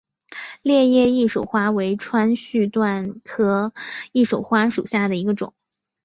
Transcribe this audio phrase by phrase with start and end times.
[0.63, 3.71] 裂叶翼首花为川续断科
[4.13, 5.53] 翼首花属下的一个种。